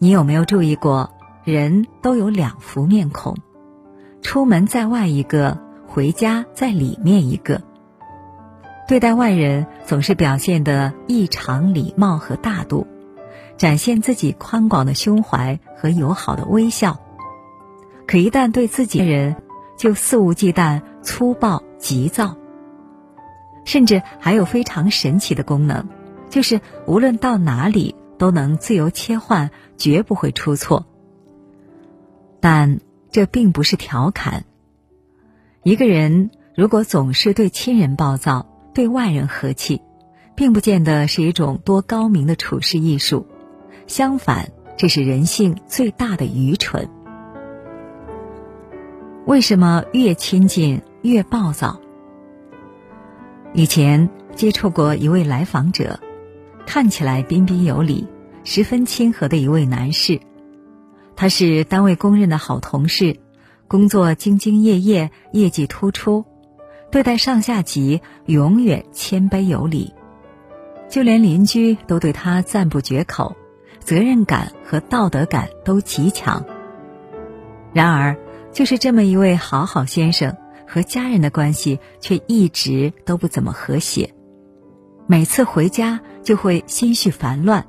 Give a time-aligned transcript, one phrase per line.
[0.00, 1.10] 你有没有注意过，
[1.42, 3.36] 人都有两副面孔，
[4.22, 7.60] 出门在外一个，回家在里面一个。
[8.86, 12.86] 对待外人总是表现的异常礼貌和大度，
[13.56, 17.00] 展现自己宽广的胸怀和友好的微笑。
[18.06, 19.34] 可一旦对自己人，
[19.76, 22.36] 就肆无忌惮、粗暴急躁。
[23.64, 25.88] 甚至还有非常神奇的功能，
[26.30, 30.86] 就是无论到哪里都能自由切换，绝不会出错。
[32.40, 34.44] 但这并不是调侃。
[35.62, 39.80] 一个人如果总是对亲人暴躁，对外人和气，
[40.34, 43.26] 并不见得是一种多高明的处事艺术，
[43.86, 46.88] 相反，这是人性最大的愚蠢。
[49.26, 51.80] 为什么越亲近越暴躁？
[53.52, 55.98] 以前接触过一位来访者，
[56.68, 58.06] 看起来彬彬有礼、
[58.44, 60.20] 十分亲和的一位男士，
[61.16, 63.16] 他是单位公认的好同事，
[63.68, 66.26] 工作兢兢业业，业绩突出。
[66.90, 69.94] 对待上下级永远谦卑有礼，
[70.90, 73.34] 就连邻居都对他赞不绝口，
[73.80, 76.44] 责任感和道德感都极强。
[77.72, 78.14] 然而，
[78.52, 84.12] 就是这么一位好好先生，和家人的关系却一直都不怎么和谐。
[85.10, 87.66] 每次回家就会心绪烦乱，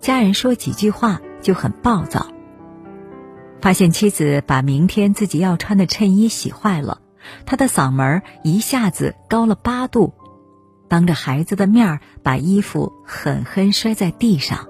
[0.00, 2.26] 家人说几句话就很暴躁。
[3.62, 7.00] 发现妻子把明天自己要穿的衬衣洗坏了。
[7.46, 10.12] 他的嗓门一下子高了八度，
[10.88, 14.68] 当着孩子的面把衣服狠狠摔在地上。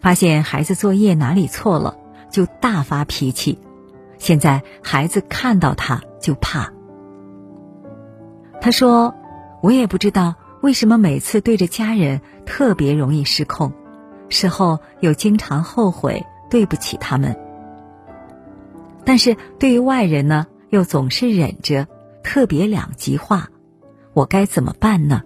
[0.00, 1.96] 发现孩子作业哪里错了，
[2.30, 3.58] 就大发脾气。
[4.18, 6.74] 现在孩子看到他就怕。
[8.60, 9.14] 他说
[9.64, 13.72] ：“我也不知道为什么每次对着家人特别容易失控，
[14.28, 17.36] 事后又经常后悔对不起他们。
[19.04, 21.88] 但是对于外人呢？”又总是忍着，
[22.22, 23.48] 特别两极化，
[24.12, 25.22] 我该怎么办呢？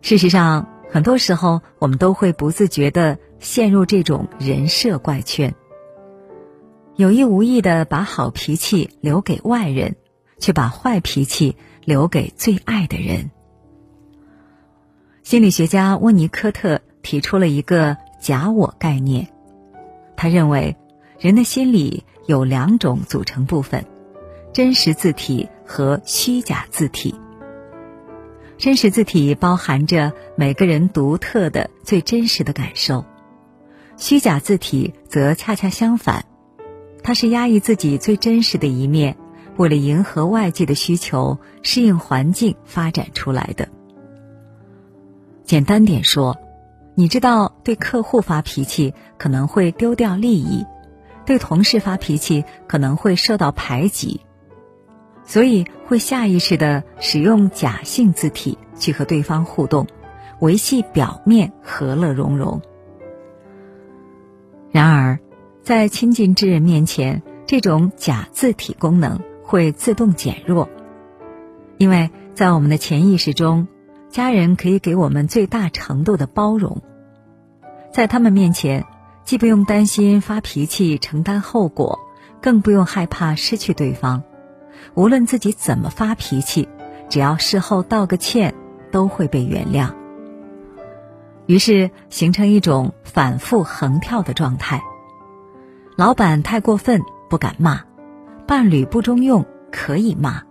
[0.00, 5.54] 事实上，很多时候我们都会不自觉的陷入这种人设怪圈，
[6.96, 9.96] 有意无意的把好脾气留给外人，
[10.38, 11.58] 却把坏脾气
[11.88, 13.30] 留给最爱的人。
[15.22, 19.28] 心理学家温尼科特提出了一个假我概念，
[20.14, 20.76] 他认为
[21.18, 22.04] 人的心理。
[22.26, 23.86] 有两种组成部分：
[24.52, 27.14] 真实字体和虚假字体。
[28.58, 33.06] 真实字体包含着每个人独特的、最真实的感受；
[33.96, 36.26] 虚假字体则恰恰相反，
[37.02, 39.16] 它是压抑自己最真实的一面，
[39.58, 43.68] 为了迎合外界的需求、适应环境发展出来的。
[45.44, 46.38] 简单点说，
[46.94, 50.64] 你知道对客户发脾气可能会丢掉利益。
[51.26, 54.22] 对同事发脾气可能会受到排挤，
[55.24, 59.86] 所以会下意识的使用假性字体去和对方互动，
[60.38, 62.62] 维系表面和乐融融。
[64.70, 65.18] 然而，
[65.62, 70.68] 在亲近之人面前，这种假字体功能会自动减弱，
[71.78, 73.66] 因为在我们的潜意识中，
[74.10, 76.82] 家人可以给我们最大程度的包容，
[77.90, 78.84] 在他们面前。
[79.24, 81.98] 既不用担心发脾气承担后果，
[82.40, 84.22] 更不用害怕失去对方。
[84.94, 86.66] 无论自己怎么发脾气，
[87.10, 88.54] 只要事后道个歉，
[88.90, 89.90] 都会被原谅。
[91.44, 94.82] 于是形成一种反复横跳的状态：
[95.94, 97.82] 老板太过分不敢骂，
[98.48, 100.42] 伴侣不中用可以骂，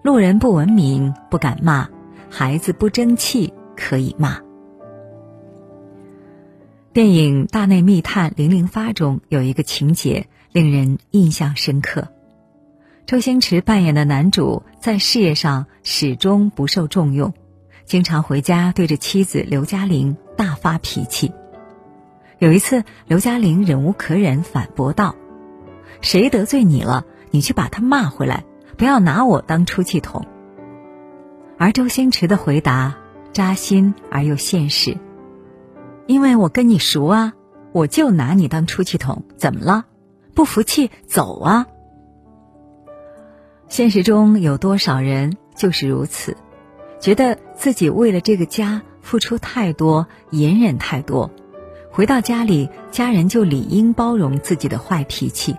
[0.00, 1.88] 路人不文明不敢骂，
[2.30, 4.38] 孩子不争气可以骂。
[6.92, 12.06] 电影《大内密探零零发》中有一个情节令人印象深刻，
[13.06, 17.34] 周星驰扮演的男主在事业上始终不受重用，
[17.84, 21.32] 经常回家对着妻子刘嘉玲大发脾气。
[22.38, 25.16] 有一次，刘嘉玲忍无可忍，反驳道
[26.00, 28.44] ：“谁得罪你了，你去把他骂回来，
[28.76, 30.24] 不要拿我当出气筒。”
[31.58, 32.96] 而周星驰的回答
[33.32, 34.98] 扎心而又现实。
[36.06, 37.32] 因为我跟你熟啊，
[37.72, 39.86] 我就拿你当出气筒，怎么了？
[40.34, 41.66] 不服气走啊！
[43.68, 46.36] 现实中有多少人就是如此，
[47.00, 51.30] 觉得自己为了这个家付出太多，隐忍太多，
[51.90, 55.56] 回到家里，家人就理应包容自己的坏脾气，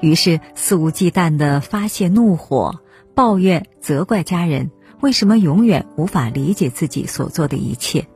[0.00, 2.80] 于是肆无忌惮的发泄怒火，
[3.14, 4.70] 抱怨责怪家人
[5.00, 8.06] 为什么永远无法理解自己所做的一切。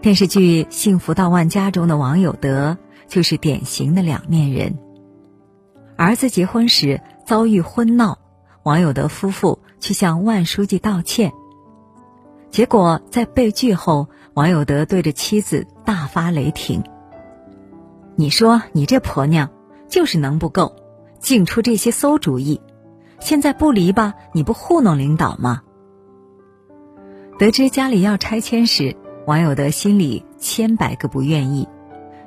[0.00, 2.76] 电视剧《幸福到万家》中的王有德
[3.08, 4.78] 就是典型的两面人。
[5.96, 8.18] 儿子结婚时遭遇婚闹，
[8.64, 11.32] 王有德夫妇去向万书记道歉。
[12.50, 16.82] 结果在被拒后，王有德对着妻子大发雷霆
[18.16, 19.48] ：“你说你这婆娘
[19.94, 20.74] 就是能不够，
[21.20, 22.60] 净出这些馊主意。
[23.20, 25.62] 现在不离吧，你不糊弄领导吗？”
[27.38, 31.68] 得知家里要拆迁时，王有德心里千百个不愿意。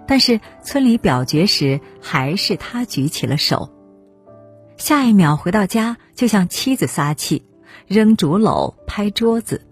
[0.08, 3.70] 但是村里表决时，还是他举起了手。
[4.78, 7.44] 下一秒回到家，就向妻子撒气，
[7.86, 9.68] 扔竹篓、拍桌子。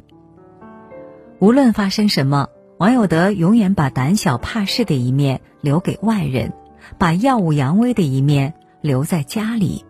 [1.39, 6.51] 无论发生什么，王有德永远把胆小怕事的一面留给外人，
[6.97, 9.85] 把耀武扬威的一面留在家里。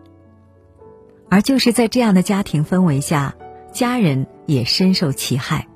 [1.28, 3.34] 而就是在这样的家庭氛围下，
[3.72, 5.66] 家人也深受其害。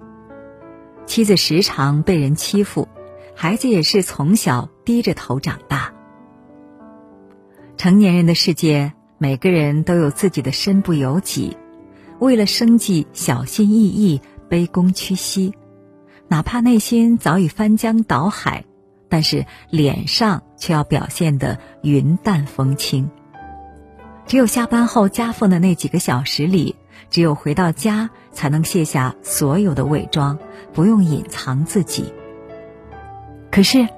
[1.07, 2.89] 妻子时常被人欺负。
[3.33, 5.95] 孩子也是从小低着头长大。
[7.79, 11.57] 成年人的世界，每个人都有自己的身不由己，
[12.19, 14.21] 为了生计小心翼翼、
[14.51, 15.55] 卑躬屈膝，
[16.29, 18.67] 哪怕内心早已翻江倒海，
[19.11, 23.11] 但是脸上却要表现得云淡风轻。
[24.27, 26.77] 只有下班后夹缝的那几个小时里，
[27.11, 30.39] 只有回到家，才能卸下所有的伪装，
[30.73, 32.15] 不用隐藏自己。
[33.51, 33.89] 可是，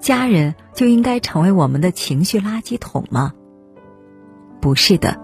[0.00, 3.32] 家人就应该成为我们的情绪垃圾桶吗？
[4.60, 5.20] 不是的。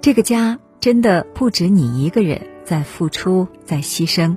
[0.00, 4.36] 这个家真的不止你一个人在付出，在牺牲，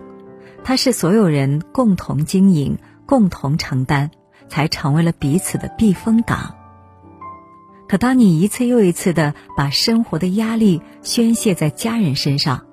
[0.64, 2.78] 它是所有人共同经营、
[3.10, 4.12] 共同承担，
[4.50, 6.54] 才成为了彼此的避风港。
[7.88, 12.68] 可当你一次又一次的把生活的压力宣泄在家人身上，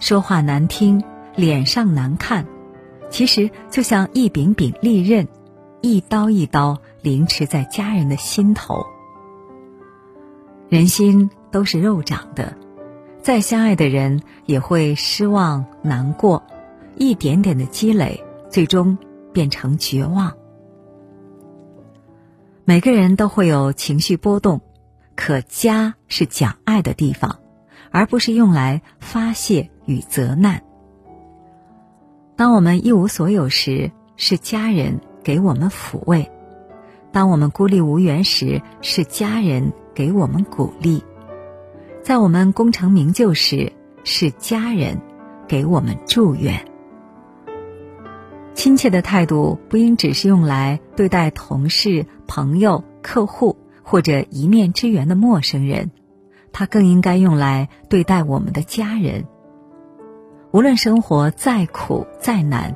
[0.00, 1.04] 说话难听，
[1.36, 2.44] 脸上难看。
[3.08, 5.28] 其实就像一柄柄利刃，
[5.80, 8.84] 一刀一刀凌迟在家人的心头。
[10.68, 12.56] 人心都是肉长的，
[13.22, 16.42] 再相爱的人也会失望、难过，
[16.96, 18.98] 一点点的积累，最终
[19.36, 20.32] 变成绝望。
[22.64, 24.62] 每个人都会有情绪波动，
[25.14, 27.40] 可家是讲爱的地方，
[27.90, 30.62] 而不是用来发泄与责难。
[32.34, 36.30] 当我们一无所有时，是家人给我们抚慰；
[37.12, 41.02] 当我们孤立无援时，是家人给我们鼓励；
[42.02, 43.70] 在我们功成名就时，
[44.02, 44.98] 是家人
[45.46, 46.58] 给我们祝愿。
[48.56, 55.90] 亲切的态度不应只是用来对待同事、朋友、客户或者一面之缘的陌生人，
[56.52, 59.26] 它更应该用来对待我们的家人。
[60.52, 62.74] 无论生活再苦再难，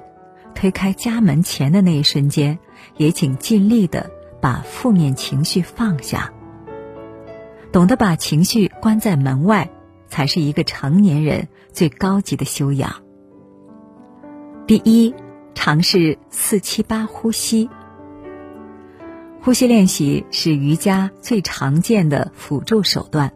[0.54, 2.58] 推开家门前的那一瞬间，
[2.98, 4.10] 也请尽力的
[4.42, 6.30] 把负面情绪放下。
[7.72, 9.70] 懂得把情绪关在门外，
[10.08, 12.96] 才是一个成年人最高级的修养。
[14.66, 15.14] 第一，
[15.54, 17.68] 尝试四七八呼吸。
[19.42, 23.32] 呼吸练习是瑜伽最常见的辅助手段，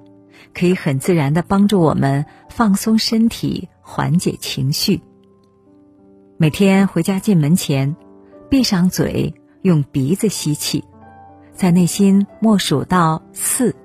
[0.53, 3.69] 可以很自然的帮助我们放松身体。
[3.87, 5.03] 缓解情绪。
[6.39, 7.95] 每天回家进门前，
[8.49, 10.83] 闭上嘴，用鼻子吸气，
[11.53, 13.77] 在内心默数到四，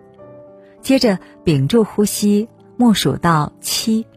[0.81, 4.07] 接着屏住呼吸，默数到七，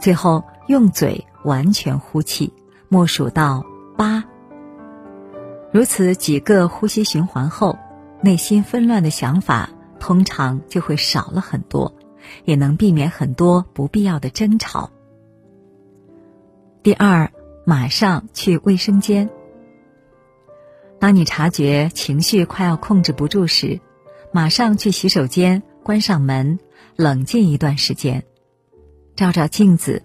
[0.00, 2.50] 最后用嘴完全呼气，
[2.88, 3.64] 默数到
[3.96, 4.24] 八。
[5.72, 7.78] 如此几个呼吸循环后，
[8.22, 11.94] 内心纷乱的想法通常就会少了很多。
[12.44, 14.90] 也能避免很多不必要的争吵。
[16.82, 17.30] 第二，
[17.64, 19.30] 马上去卫生间。
[20.98, 23.80] 当你察觉情绪快要控制不住时，
[24.32, 26.58] 马上去洗手间，关上门，
[26.96, 28.24] 冷静一段时间，
[29.14, 30.02] 照照镜子，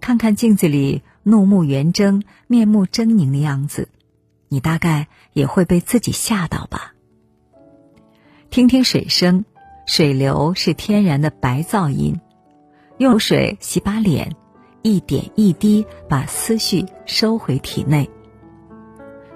[0.00, 3.88] 看看镜子里怒目圆睁、面目狰狞的样子，
[4.48, 6.94] 你大概也会被自己吓到吧。
[8.50, 9.44] 听听水声。
[9.86, 12.18] 水流是天然的白噪音，
[12.96, 14.34] 用水洗把脸，
[14.80, 18.08] 一点一滴把思绪收回体内，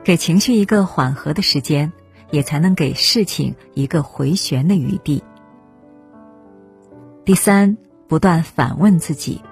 [0.03, 1.93] 给情绪一个缓和的时间，
[2.31, 5.23] 也才能给事情一个回旋的余地。
[7.27, 7.77] 第三，
[8.09, 9.43] 不断反问自己：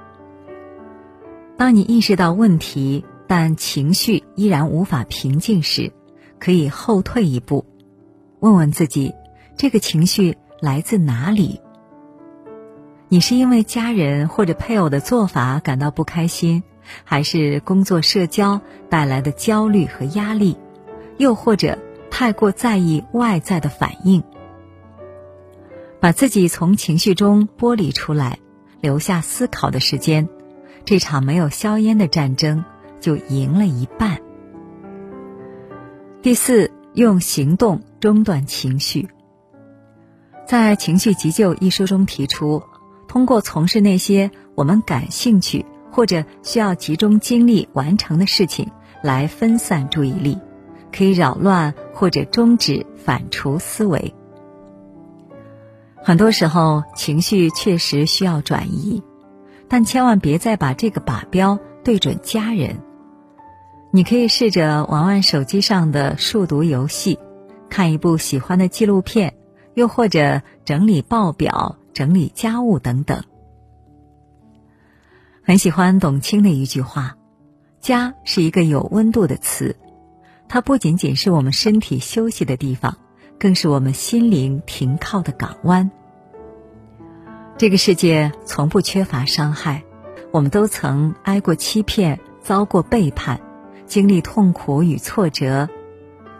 [1.56, 5.92] 当你意识到问题，但情绪依然无法平静时，
[6.38, 7.64] 可以后退一步，
[8.40, 9.14] 问问自己，
[9.56, 10.36] 这个情绪。
[10.62, 11.60] 来自哪里？
[13.10, 16.62] 你是因为家人或者配偶的做法感到不开心，
[17.04, 18.58] 还是工作社交
[18.88, 20.56] 带来的焦虑和压力，
[21.18, 21.78] 又或者
[22.10, 24.24] 太过在意外在的反应。
[26.00, 28.38] 把自己从情绪中剥离出来，
[28.80, 30.26] 留下思考的时间，
[30.86, 32.64] 这场没有硝烟的战争
[33.00, 34.20] 就赢了一半。
[36.22, 39.08] 第四，用行动中断情绪。
[40.46, 42.62] 在《情绪急救》一书中提出，
[43.08, 48.70] 通过从事那些我们感兴趣或者需要集中精力完成的事情
[49.02, 50.38] 来分散注意力，
[50.92, 54.14] 可以扰乱或者终止反刍思维。
[55.96, 59.02] 很多时候，情绪确实需要转移，
[59.68, 62.80] 但千万别再把这个靶标对准家人。
[63.90, 67.18] 你可以试着玩玩手机上的数独游戏，
[67.68, 69.34] 看一部喜欢的纪录片。
[69.76, 73.22] 又或者整理报表、整理家务等等。
[75.42, 77.18] 很喜欢董卿的一句话
[77.78, 79.76] ：“家是一个有温度的词，
[80.48, 82.96] 它不仅仅是我们身体休息的地方，
[83.38, 85.90] 更是我们心灵停靠的港湾。”
[87.58, 89.82] 这个世界从不缺乏伤害，
[90.30, 93.40] 我们都曾挨过欺骗、遭过背叛，
[93.86, 95.70] 经历痛苦与挫折，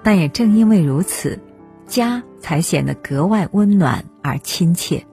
[0.02, 1.40] 但也正因为如此。
[1.86, 5.06] 家才显得格外温暖而亲切。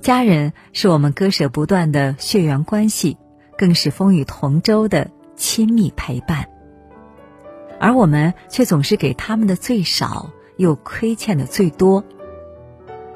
[0.00, 3.16] 家人是我们割舍不断的血缘关系，
[3.56, 6.46] 更是风雨同舟的亲密陪伴。
[7.80, 12.04] 而我们却总是给他们的最少，又亏欠的最多。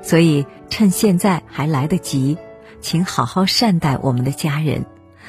[0.01, 2.39] 所以，趁现在还来得及，
[2.81, 4.87] 请好好善待我们的家人，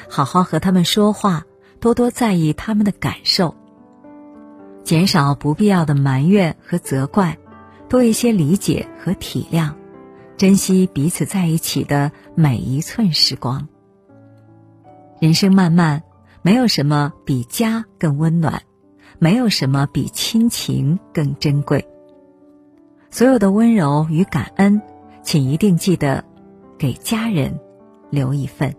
[0.08, 1.44] 好好和他们说话，
[1.80, 3.54] 多多在意他们的感受。
[4.84, 7.38] 减少不必要的埋怨和责怪，
[7.88, 9.74] 多一些理解和体谅，
[10.36, 13.68] 珍惜彼此在一起的每一寸时光。
[15.20, 16.02] 人生漫漫，
[16.42, 18.62] 没有什么比家更温暖，
[19.18, 21.86] 没有什么比亲情更珍贵。
[23.10, 24.80] 所有的温柔与感恩，
[25.22, 26.24] 请一定记得
[26.78, 27.58] 给家人
[28.08, 28.74] 留一份。